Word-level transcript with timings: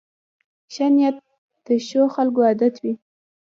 ښه 0.73 0.85
نیت 0.95 1.15
د 1.65 1.67
ښو 1.87 2.03
خلکو 2.15 2.39
عادت 2.47 2.75
وي. 2.83 2.93